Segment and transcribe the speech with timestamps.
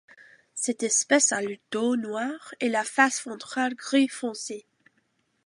[0.55, 4.65] Cette espèce a le dos noir et la face ventrale gris foncé.